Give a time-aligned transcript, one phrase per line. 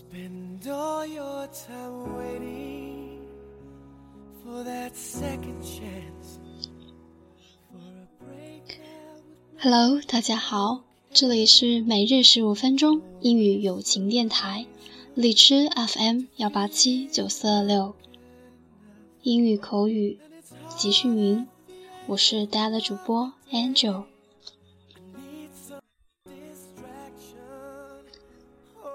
[0.00, 3.18] Spend all your time waiting
[4.42, 6.38] for that second chance.
[7.70, 8.80] For a break
[9.58, 14.64] Hello，大家好，这里是每日十五分钟英语友情电台，
[15.14, 17.94] 荔枝 FM 幺八七九四二六，
[19.22, 20.18] 英语口语
[20.78, 21.46] 集训营，
[22.06, 24.04] 我是大家的主播 Angel。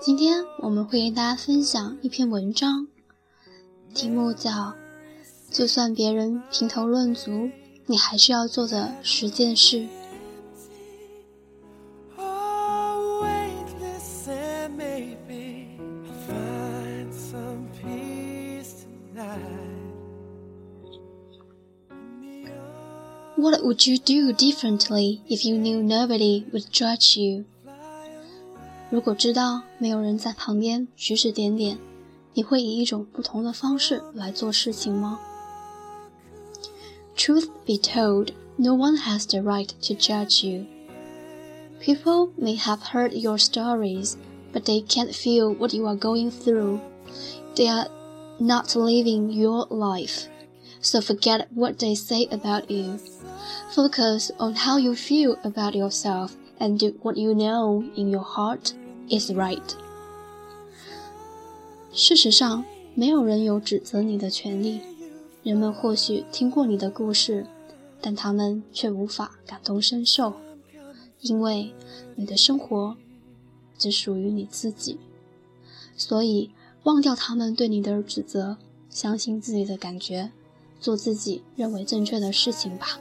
[0.05, 2.89] 今天我们会跟大家分享一篇文章，
[3.95, 4.51] 题目叫《
[5.51, 7.51] 就算别人评头论足，
[7.87, 9.77] 你还是要做的十件事》。
[12.17, 19.39] Oh, weightless and maybe I'll find some peace tonight.
[23.37, 27.45] What would you do differently if you knew nobody would judge you？
[28.95, 31.79] 如果知道没有人在旁边指指点点，
[32.35, 35.21] 你会以一种不同的方式来做事情吗？
[37.17, 40.65] Truth be told, no one has the right to judge you.
[41.81, 44.15] People may have heard your stories,
[44.53, 46.81] but they can't feel what you are going through.
[47.55, 47.89] They are
[48.39, 50.27] not living your life.
[50.81, 52.99] So forget what they say about you.
[53.75, 58.73] Focus on how you feel about yourself and do what you know in your heart
[59.10, 59.62] is right.
[61.92, 64.82] 事实上，没有人有指责你的权利。
[65.44, 67.46] 人们或许听过你的故事，
[68.02, 70.34] 但他们却无法感同身受，
[71.22, 71.72] 因为
[72.16, 72.98] 你的生活
[73.78, 74.98] 只属于你自己。
[75.96, 76.50] 所以，
[76.84, 78.58] 忘掉他们对你的指责，
[78.90, 80.32] 相信自己的感觉，
[80.82, 83.00] 做自己认为正确的事情吧。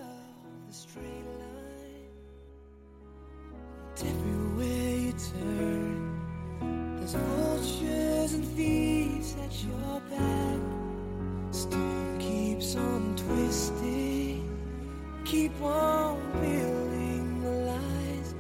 [15.26, 18.33] Keep on building the lies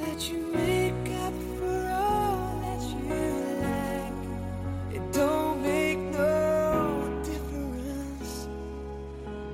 [0.00, 3.14] that you make up for all that you
[3.62, 4.12] lack.
[4.92, 8.48] It don't make no difference.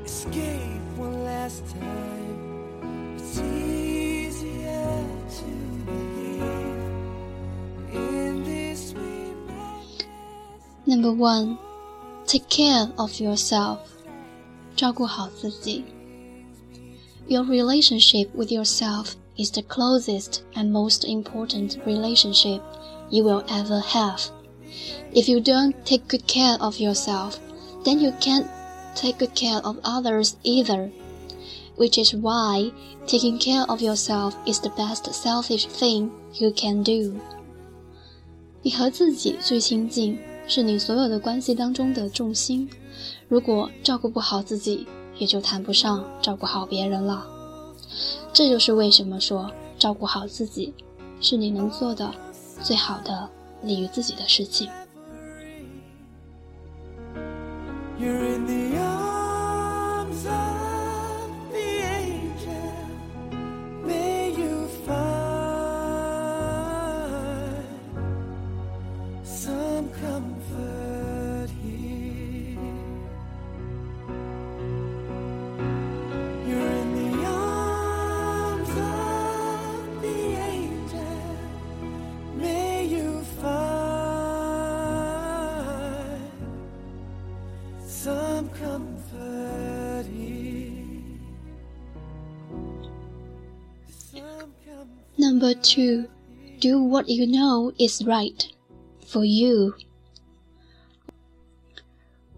[0.04, 3.16] Escape one last time.
[3.16, 5.04] It's easier
[5.38, 5.50] to
[5.84, 6.72] believe
[7.92, 10.06] in this sweet madness.
[10.86, 11.58] Number one,
[12.26, 13.80] take care of yourself.
[14.78, 15.84] 照顾好自己。
[17.28, 22.62] Your relationship with yourself is the closest and most important relationship
[23.10, 24.30] you will ever have.
[25.12, 27.38] If you don't take good care of yourself,
[27.84, 28.46] then you can't
[28.94, 30.90] take good care of others either.
[31.76, 32.72] Which is why
[33.06, 37.14] taking care of yourself is the best selfish thing you can do.
[38.62, 42.68] 你和自己最亲近，是你所有的关系当中的重心。
[43.28, 44.86] 如果照顾不好自己，
[45.17, 47.25] 也就谈不上照顾好别人了。
[48.31, 50.73] 这就是为什么说照顾好自己，
[51.21, 52.11] 是你能做的
[52.61, 53.29] 最好的
[53.61, 54.69] 利于自己的事情。
[57.99, 58.63] You're in
[95.42, 96.08] Number two,
[96.60, 98.46] do what you know is right
[99.04, 99.74] for you.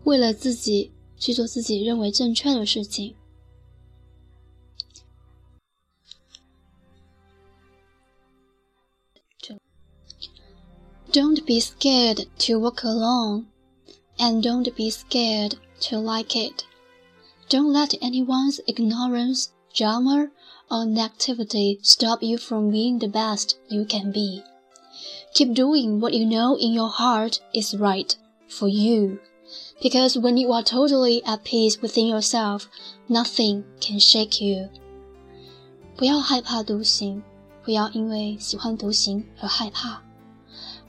[0.04, 3.14] 为了自己去做自己认为正确的事情。
[11.12, 13.46] Don't be scared to walk alone,
[14.16, 16.64] and don't be scared to like it.
[17.48, 20.30] Don't let anyone's ignorance, drama,
[20.70, 24.42] or negativity stop you from being the best you can be.
[25.34, 28.14] Keep doing what you know in your heart is right
[28.48, 29.18] for you.
[29.82, 32.68] Because when you are totally at peace within yourself,
[33.08, 34.68] nothing can shake you.
[35.96, 37.22] 不要害怕独行，
[37.64, 40.02] 不要因为喜欢独行而害怕，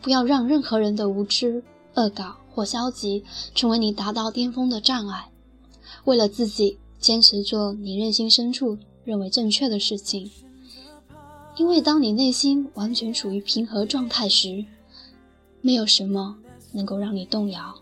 [0.02, 1.64] 不要让任何人的无知、
[1.96, 3.24] 恶搞或消极
[3.56, 5.30] 成为你达到巅峰的障碍。
[6.06, 10.30] 为了自己，坚持做你内心深处 认为正确的事情。
[11.58, 14.66] 因为当你内心完全处于平和状态时，
[15.62, 16.38] 没有什么
[16.72, 17.76] 能够让你动摇。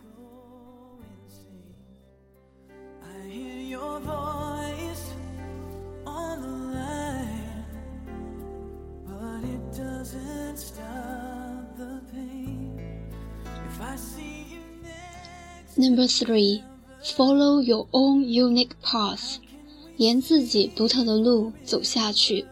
[15.78, 16.62] Number three,
[17.02, 19.38] follow your own unique path.
[19.98, 22.46] 沿自己独特的路走下去。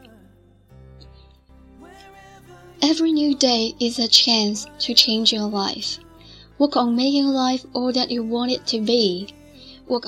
[2.82, 5.98] Every new day is a chance to change your life.
[6.58, 9.28] Work on making life all that you want it to be.
[9.88, 10.08] Work,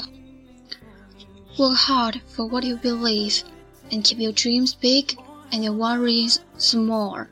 [1.57, 3.43] work hard for what you believe
[3.91, 5.17] and keep your dreams big
[5.51, 7.25] and your worries small.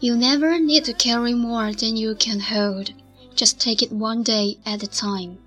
[0.00, 2.92] You never need to carry more than you can hold.
[3.34, 5.38] Just take it one day at a time.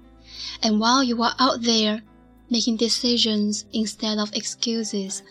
[0.61, 2.01] And while you are out there,
[2.49, 5.21] making decisions instead of excuses,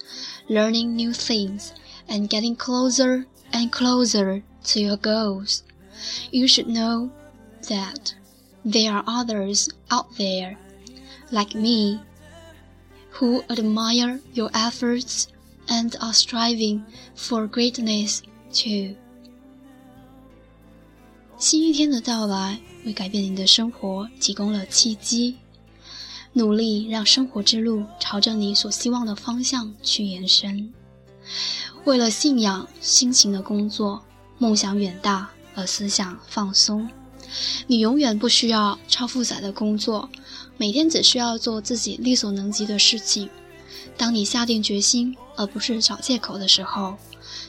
[0.49, 1.73] learning new things,
[2.09, 5.63] and getting closer and closer to your goals,
[6.31, 7.11] you should know
[7.69, 8.15] that
[8.65, 10.57] there are others out there,
[11.31, 12.01] like me,
[13.11, 15.29] who admire your efforts
[15.69, 16.85] and are striving
[17.15, 18.23] for greatness
[18.53, 18.95] too.
[21.37, 25.37] 新一天的到来，为改变你的生活提供了契机。
[26.34, 30.74] 努力让生活之路朝着你所希望的方向去延伸。
[31.86, 34.04] 为了信仰，辛勤的工作，
[34.38, 36.90] 梦想远大而思想放松。
[37.68, 40.10] 你永远不需要超负载的工作，
[40.58, 43.30] 每天只需要做自己力所能及的事情。
[43.96, 46.96] 当你下定决心，而不是找借口的时候，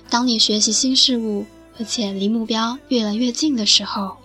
[0.08, 1.44] 当你学习新事物。
[1.76, 4.16] 而且离目标越来越近的时候，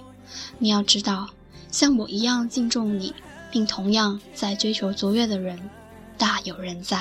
[0.59, 1.29] 你要知道，
[1.71, 3.11] 像我一样敬重你，
[3.50, 5.58] 并同样在追求卓越的人，
[6.18, 6.98] 大有人在。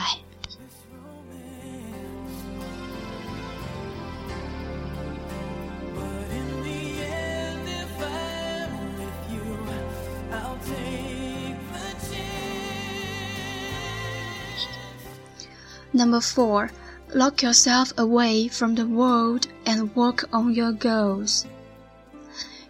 [15.92, 16.70] Number four.
[17.16, 21.44] Lock yourself away from the world and work on your goals.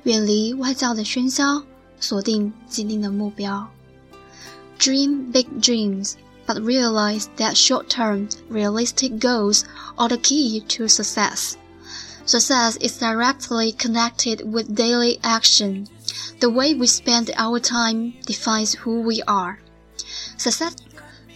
[0.03, 1.63] 远离外在的喧嚣，
[1.99, 3.69] 锁定既定的目标。
[4.79, 6.15] Dream big dreams,
[6.45, 9.63] but realize that short-term, realistic goals
[9.97, 11.55] are the key to success.
[12.25, 15.87] Success is directly connected with daily action.
[16.39, 19.59] The way we spend our time defines who we are.
[20.37, 20.75] Success,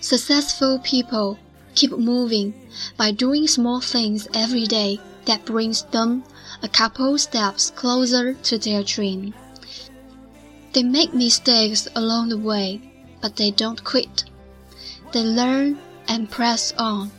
[0.01, 1.37] successful people
[1.75, 2.53] keep moving
[2.97, 6.23] by doing small things every day that brings them
[6.63, 9.33] a couple steps closer to their dream.
[10.72, 12.80] They make mistakes along the way,
[13.20, 14.24] but they don't quit.
[15.12, 15.76] They learn
[16.06, 17.10] and press on.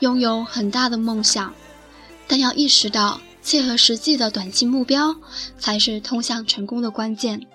[0.00, 1.52] 拥有很大的梦想，
[2.28, 5.16] 但要意识到切合实际的短期目标
[5.58, 7.46] 才是通向成功的关键。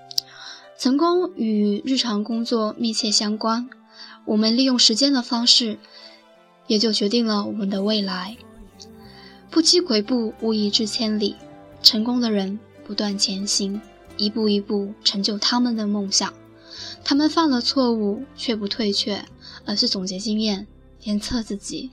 [0.77, 3.69] 成功与日常工作密切相关。
[4.25, 5.77] 我们利用时间的方式，
[6.67, 8.37] 也就决定了我们的未来。
[9.49, 11.35] 不积跬步，无以至千里。
[11.81, 13.81] 成功的人不断前行，
[14.19, 16.31] 一步一步成就他们的梦想。
[17.03, 19.25] 他们犯了错误，却不退却，
[19.65, 20.67] 而是总结经验，
[21.01, 21.89] 鞭策自己。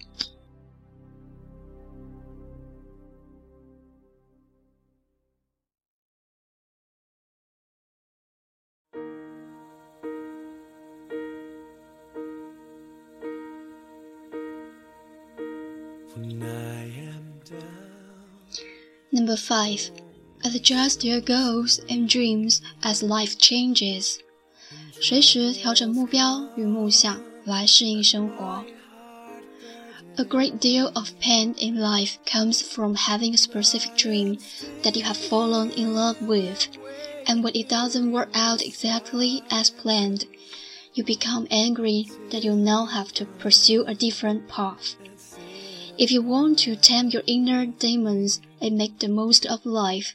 [19.11, 19.89] Number five,
[20.46, 24.20] adjust your goals and dreams as life changes.
[25.00, 28.64] 随时调整目标与梦想来适应生活。
[30.18, 34.38] A great deal of pain in life comes from having a specific dream
[34.84, 36.68] that you have fallen in love with,
[37.26, 40.26] and when it doesn't work out exactly as planned,
[40.94, 44.96] you become angry that you now have to pursue a different path.
[45.99, 50.15] If you want to tame your inner demons and make the most of life,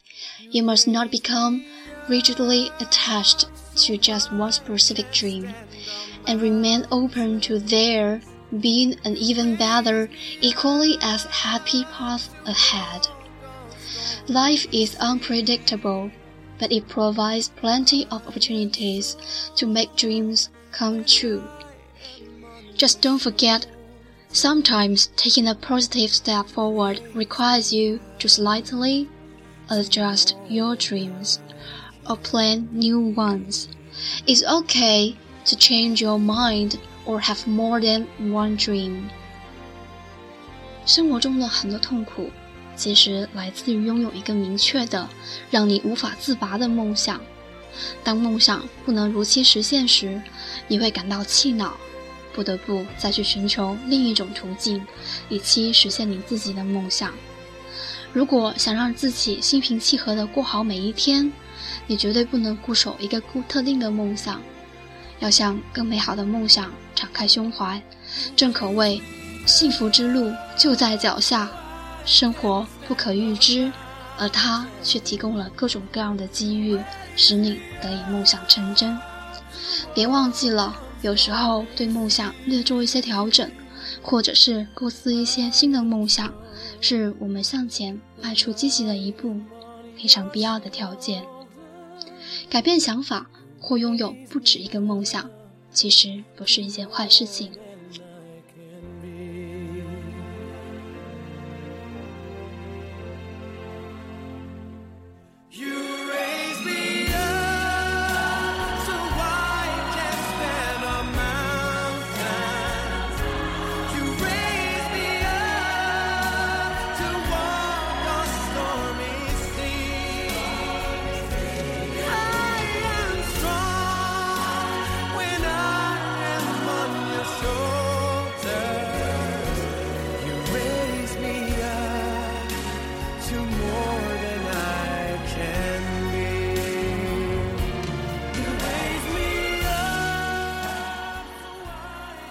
[0.52, 1.66] you must not become
[2.08, 3.48] rigidly attached
[3.78, 5.54] to just one specific dream,
[6.28, 8.22] and remain open to there
[8.60, 10.10] being an even better,
[10.42, 13.08] equally as happy path ahead.
[14.28, 16.12] Life is unpredictable,
[16.60, 19.16] but it provides plenty of opportunities
[19.56, 21.44] to make dreams come true.
[22.76, 23.66] Just don't forget
[24.33, 29.09] Sometimes taking a positive step forward requires you to slightly
[29.69, 31.39] adjust your dreams
[32.07, 33.67] or plan new ones.
[34.27, 35.15] It's okay
[35.47, 39.09] to change your mind or have more than one dream.
[40.85, 42.31] 生活中的很多痛苦，
[42.77, 45.09] 其实来自于拥有一个明确的、
[45.51, 47.21] 让你无法自拔的梦想。
[48.05, 50.21] 当梦想不能如期实现时，
[50.69, 51.75] 你会感到气恼，
[52.34, 54.86] 不得不再去寻求另一种途径，
[55.30, 57.14] 以期实现你自己的梦想。
[58.14, 61.32] 如果想让自己心平气和地过好每一天，
[61.88, 64.42] 你绝对不能固守一个固特定的梦想，
[65.20, 67.82] 要向更美好的梦想敞开胸怀。
[68.36, 69.02] 正可谓，
[69.46, 71.50] 幸福之路就在脚下。
[72.04, 73.72] 生活不可预知，
[74.18, 76.78] 而它却提供了各种各样的机遇，
[77.16, 78.98] 使你得以梦想成真。
[79.94, 83.50] 别忘记了，有时候对梦想略做一些调整，
[84.02, 86.32] 或者是构思一些新的梦想，
[86.80, 89.36] 是我们向前迈出积极的一步，
[89.98, 91.24] 非常必要的条件。
[92.50, 93.30] 改变想法
[93.60, 95.30] 或拥有不止一个梦想，
[95.72, 97.52] 其实不是一件坏事情。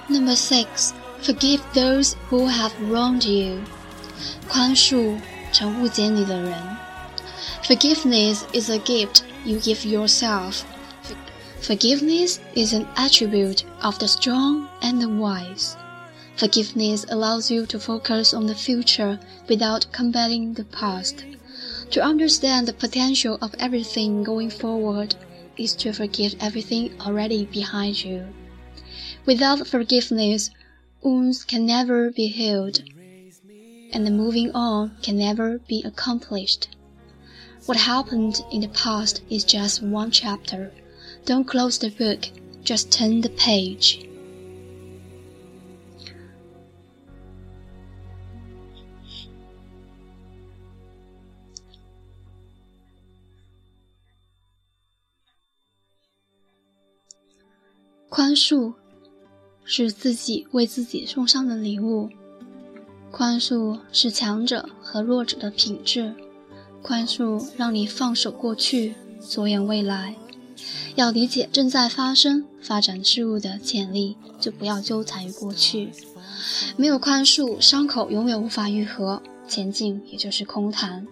[0.09, 3.63] Number six, forgive those who have wronged you.
[4.47, 5.19] 宽恕
[5.51, 6.53] 曾误解你的人。
[7.63, 10.63] Forgiveness is a gift you give yourself.
[11.61, 15.75] Forgiveness is an attribute of the strong and the wise.
[16.35, 21.25] Forgiveness allows you to focus on the future without combating the past.
[21.91, 25.15] To understand the potential of everything going forward
[25.57, 28.27] is to forgive everything already behind you.
[29.30, 30.50] Without forgiveness,
[31.04, 32.82] wounds can never be healed,
[33.92, 36.66] and the moving on can never be accomplished.
[37.66, 40.72] What happened in the past is just one chapter.
[41.26, 42.28] Don't close the book,
[42.64, 44.04] just turn the page.
[58.10, 58.74] 宽恕
[59.72, 62.10] 是自己为自己送上的礼物。
[63.12, 66.12] 宽恕是强者和弱者的品质。
[66.82, 70.16] 宽恕让你放手过去，着眼未来。
[70.96, 75.92] 要理解正在发生、发展事物的潜力，就不要纠缠于过去。
[76.76, 81.06] 没有宽恕，伤口永远无法愈合，前进也就是空谈。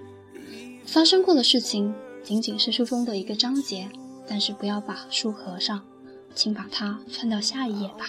[0.84, 3.88] 发生过的事情仅仅是书中的一个章节，
[4.26, 5.80] 但是不要把书合上，
[6.34, 8.08] 请把它翻到下一页吧。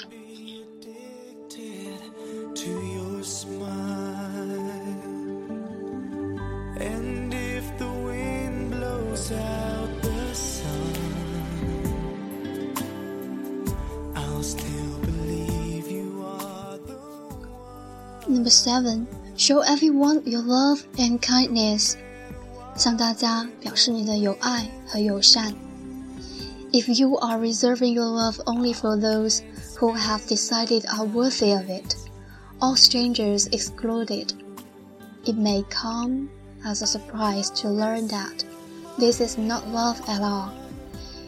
[18.27, 19.07] Number seven,
[19.37, 21.97] show everyone your love and kindness.
[22.77, 25.55] 向大家表示你的友爱和友善。
[26.73, 29.41] If you are reserving your love only for those
[29.79, 31.95] who have decided are worthy of it,
[32.62, 34.34] all strangers excluded,
[35.26, 36.30] it may come
[36.66, 38.44] as a surprise to learn that
[38.98, 40.54] this is not love at all.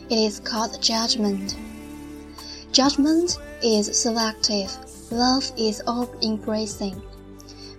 [0.10, 1.56] It is called judgment.
[2.74, 4.76] Judgment is selective.
[5.10, 7.02] Love is all-embracing.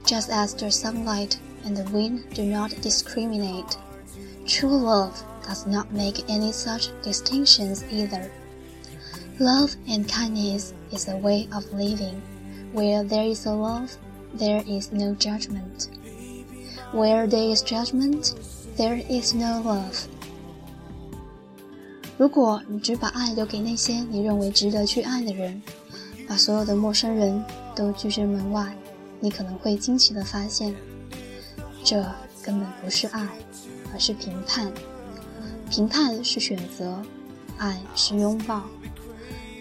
[0.06, 3.76] Just as the sunlight and the wind do not discriminate,
[4.46, 8.30] true love does not make any such distinctions either.
[9.38, 12.22] Love and kindness is a way of living.
[12.74, 13.90] Where there is a love,
[14.38, 15.88] there is no judgment.
[16.92, 18.32] Where there is judgment,
[18.76, 20.06] there is no love.
[22.18, 25.60] 如果你只把爱留给那些你认为值得去爱的人，
[26.28, 28.74] 把所有的陌生人都拒之门外，
[29.20, 30.74] 你可能会惊奇地发现，
[31.84, 32.02] 这
[32.42, 33.26] 根本不是爱，
[33.92, 34.72] 而是评判。
[35.70, 37.02] 评判是选择，
[37.58, 38.62] 爱是拥抱。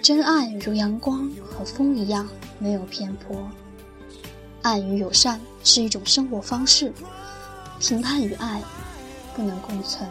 [0.02, 2.28] 真爱如阳光和风一样，
[2.58, 3.48] 没有偏颇。
[4.64, 6.92] 爱与友善是一种生活方式。
[7.80, 8.62] 评判与爱
[9.36, 10.08] 不能共存。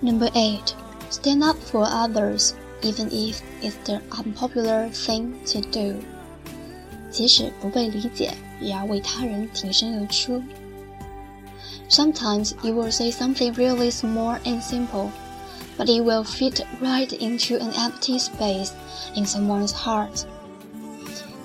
[0.00, 0.74] Number eight,
[1.10, 6.00] stand up for others, even if it's the unpopular thing to do.
[7.17, 10.41] 即使不被理解，也要为他人挺身而出。
[11.89, 15.09] Sometimes you will say something really small and simple,
[15.77, 18.71] but it will fit right into an empty space
[19.15, 20.25] in someone's heart.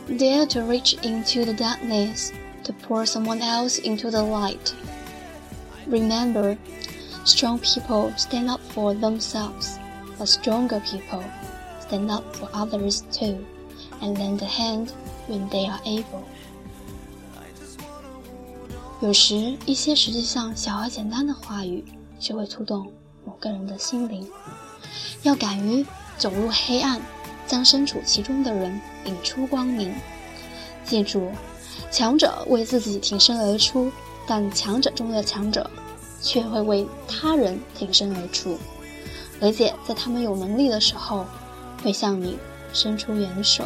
[0.09, 2.33] Dare to reach into the darkness
[2.65, 4.75] to pour someone else into the light.
[5.87, 6.57] Remember,
[7.25, 9.79] strong people stand up for themselves,
[10.19, 11.23] but stronger people
[11.81, 13.45] stand up for others too,
[14.01, 14.93] and lend a hand
[15.30, 16.24] when they are able.
[19.02, 21.84] 有时，一些实际上小而简单的话语，
[22.20, 22.92] 却会触动
[23.26, 24.30] 某个人的心灵。
[25.24, 25.86] 要敢于
[26.18, 27.02] 走入黑暗，
[27.46, 29.94] 将身处其中的人引出光明。
[30.86, 31.32] 记住，
[31.92, 33.92] 强者为自己挺身而出，
[34.26, 35.70] 但强者中的强者，
[36.22, 38.58] 却会为他人挺身而出，
[39.42, 41.26] 而且在他们有能力的时候，
[41.84, 42.38] 会向你
[42.72, 43.66] 伸出援手。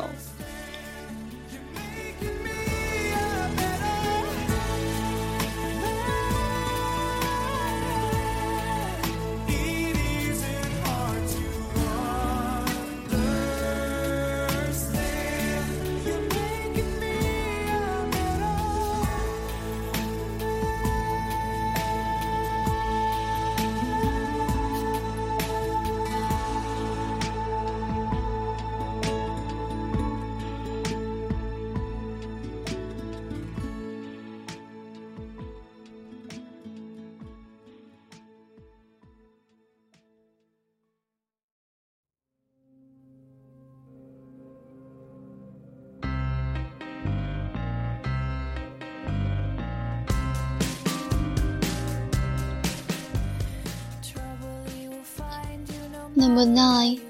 [56.16, 57.00] Number nine,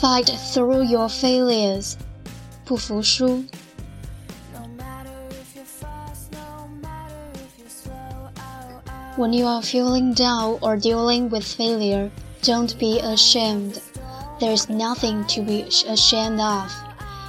[0.00, 1.96] fight through your failures.
[2.64, 3.44] 不服输。
[9.16, 12.10] When you are feeling down or dealing with failure,
[12.42, 13.80] don't be ashamed.
[14.40, 16.72] There is nothing to be ashamed of.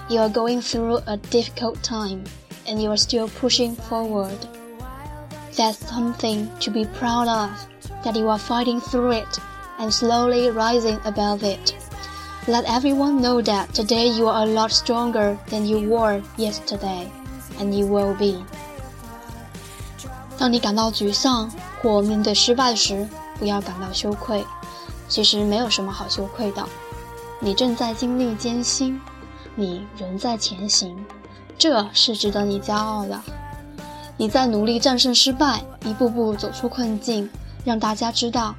[0.09, 2.23] You are going through a difficult time
[2.67, 4.37] and you are still pushing forward.
[5.57, 7.51] That's something to be proud of,
[8.03, 9.39] that you are fighting through it
[9.78, 11.74] and slowly rising above it.
[12.46, 17.06] Let everyone know that today you are a lot stronger than you were yesterday,
[17.58, 18.42] and you will be.
[20.38, 21.50] 当你感到沮丧
[21.82, 23.06] 或面对失败时，
[23.38, 24.44] 不要感到羞愧。
[25.08, 26.64] 其实没有什么好羞愧的。
[27.40, 29.00] 你正在经历艰辛，
[29.54, 30.96] 你仍在前行，
[31.56, 33.18] 这是值得你骄傲的。
[34.16, 37.28] 你在努力战胜失败，一步步走出困境，
[37.64, 38.54] 让大家知道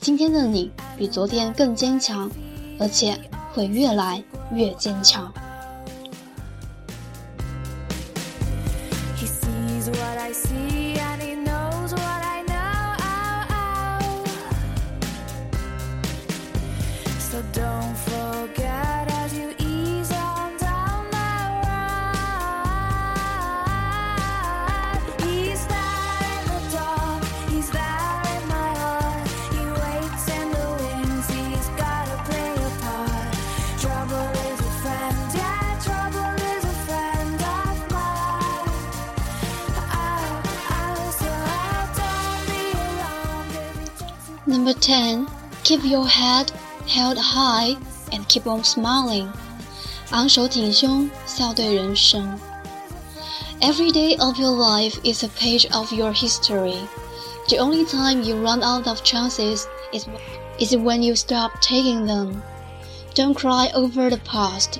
[0.00, 2.30] 今天的你比昨天更坚强，
[2.78, 3.18] 而且
[3.52, 5.30] 会越来越坚强。
[44.57, 45.27] Number 10.
[45.63, 46.51] Keep your head
[46.87, 47.75] held high
[48.11, 49.31] and keep on smiling.
[50.11, 52.39] 昂首挺胸，笑对人生。
[53.61, 56.77] Every day of your life is a page of your history.
[57.47, 60.05] The only time you run out of chances is,
[60.59, 62.41] is when you stop taking them.
[63.15, 64.79] Don't cry over the past.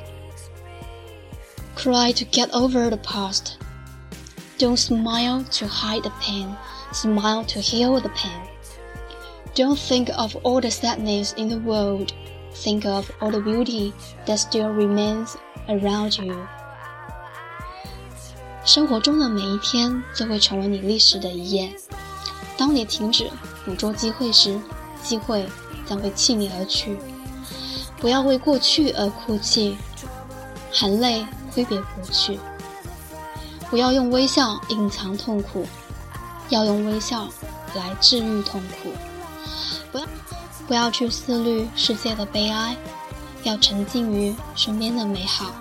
[1.75, 3.57] Cry to get over the past.
[4.57, 6.55] Don't smile to hide the pain.
[6.91, 8.49] Smile to heal the pain.
[9.57, 12.11] Don't think of all the sadness in the world.
[12.55, 13.93] Think of all the beauty
[14.25, 15.35] that still remains
[15.67, 16.35] around you.
[18.65, 21.73] 生活中的每一天都会成为你历史的一页。
[22.57, 23.29] 当你停止
[23.65, 24.59] 捕捉机会时，
[25.03, 25.45] 机会
[25.85, 26.97] 将会弃你而去。
[27.99, 29.75] 不要为过去而哭泣，
[30.71, 32.39] 含泪挥别过去。
[33.69, 35.65] 不要用微笑隐藏痛苦，
[36.49, 37.27] 要用微笑
[37.75, 38.89] 来治愈痛苦。
[39.92, 40.06] 不要，
[40.66, 42.76] 不要去思虑世界的悲哀，
[43.42, 45.52] 要沉浸于身边的美好。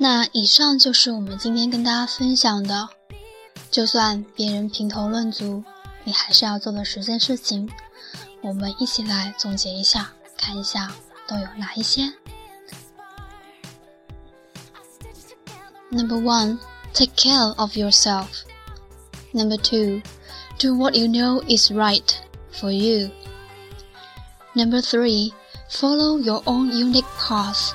[0.00, 2.88] 那以上就是我们今天跟大家分享的，
[3.68, 5.64] 就算别人评头论足，
[6.04, 7.68] 你还是要做的十件事情。
[8.40, 10.92] 我们一起来总结一下，看一下
[11.26, 12.12] 都有哪一些。
[15.90, 16.58] Number one,
[16.94, 18.26] take care of yourself.
[19.32, 20.00] Number two,
[20.58, 22.04] do what you know is right
[22.52, 23.10] for you.
[24.54, 25.32] Number three,
[25.68, 27.72] follow your own unique path.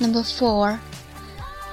[0.00, 0.80] Number four,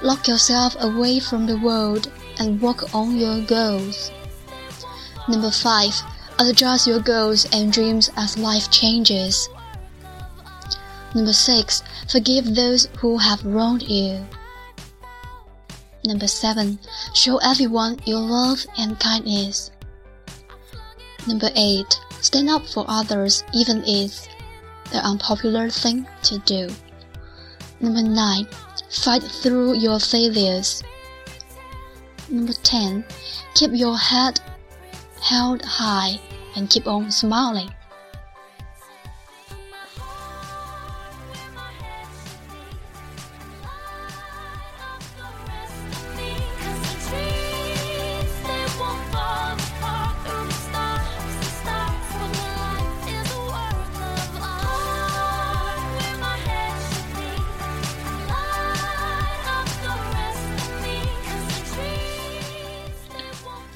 [0.02, 4.10] lock yourself away from the world and work on your goals.
[5.28, 5.94] Number five,
[6.38, 9.48] adjust your goals and dreams as life changes.
[11.14, 14.24] Number six, forgive those who have wronged you.
[16.04, 16.78] Number seven,
[17.14, 19.70] show everyone your love and kindness.
[21.26, 24.28] Number eight, stand up for others even if
[24.92, 26.68] the unpopular thing to do.
[27.80, 28.46] Number nine,
[28.90, 30.82] fight through your failures.
[32.28, 33.04] Number 10,
[33.54, 34.40] keep your head
[35.20, 36.18] held high
[36.56, 37.70] and keep on smiling.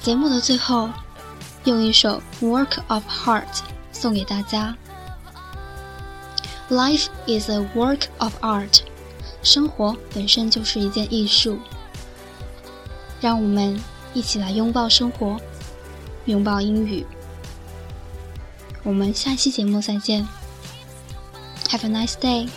[0.01, 0.89] 节目的最后，
[1.65, 3.43] 用一首《Work of Heart》
[3.91, 4.75] 送给大家。
[6.71, 8.79] Life is a work of art，
[9.43, 11.59] 生活本身就是一件艺术。
[13.19, 13.79] 让我们
[14.15, 15.39] 一起来拥抱生活，
[16.25, 17.05] 拥抱英语。
[18.81, 20.27] 我们下期节目再见。
[21.69, 22.49] Have a nice day。